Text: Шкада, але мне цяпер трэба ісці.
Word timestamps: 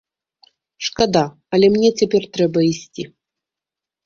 Шкада, 0.87 1.23
але 1.57 1.69
мне 1.75 1.89
цяпер 2.01 2.27
трэба 2.39 2.59
ісці. 2.71 3.07